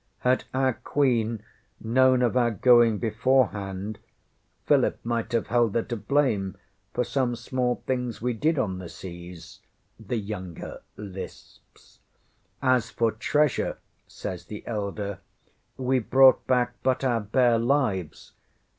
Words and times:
ŌĆØ 0.23 0.31
ŌĆśŌĆ£Had 0.31 0.43
our 0.55 0.73
Queen 0.73 1.43
known 1.79 2.21
of 2.23 2.35
our 2.35 2.49
going 2.49 2.97
beforehand, 2.97 3.99
Philip 4.65 4.97
might 5.03 5.31
have 5.31 5.45
held 5.45 5.75
her 5.75 5.83
to 5.83 5.95
blame 5.95 6.57
for 6.91 7.03
some 7.03 7.35
small 7.35 7.83
things 7.85 8.19
we 8.19 8.33
did 8.33 8.57
on 8.57 8.79
the 8.79 8.89
seas, 8.89 9.59
ŌĆØ 10.01 10.07
the 10.07 10.17
younger 10.17 10.81
lisps. 10.97 11.99
ŌĆśŌĆ£As 12.63 12.91
for 12.93 13.11
treasure, 13.11 13.73
ŌĆØ 13.73 13.75
says 14.11 14.45
the 14.45 14.65
elder, 14.65 15.19
ŌĆ£we 15.77 16.09
brought 16.09 16.47
back 16.47 16.73
but 16.81 17.03
our 17.03 17.21
bare 17.21 17.59
lives. 17.59 18.31